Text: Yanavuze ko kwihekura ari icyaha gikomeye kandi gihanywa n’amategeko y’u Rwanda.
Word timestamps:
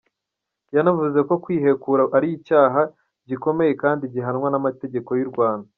Yanavuze 0.75 1.19
ko 1.27 1.33
kwihekura 1.43 2.03
ari 2.17 2.27
icyaha 2.37 2.81
gikomeye 3.29 3.71
kandi 3.81 4.03
gihanywa 4.13 4.47
n’amategeko 4.49 5.11
y’u 5.19 5.31
Rwanda. 5.33 5.67